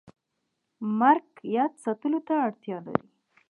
[0.99, 3.05] مرګ یاد ساتلو ته اړتیا لري